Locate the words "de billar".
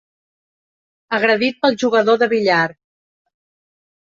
2.25-2.67